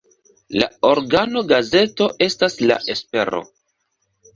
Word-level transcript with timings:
La 0.61 0.69
organo-gazeto 0.93 2.11
estas 2.31 2.61
"La 2.69 2.83
Espero". 2.99 3.47